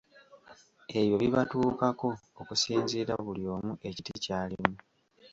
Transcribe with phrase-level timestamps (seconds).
[0.99, 2.09] Ebyo bibatuukako
[2.41, 4.73] okusinziira buli omu ekiti ky‘alimu.